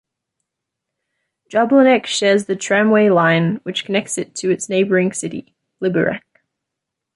[1.51, 6.21] Jablonec shares the tramway line which connects it to its neighboring city, Liberec.